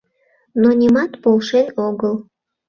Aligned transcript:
Но 0.61 0.69
нимат 0.79 1.11
полшен 1.23 1.67
огыл. 1.87 2.15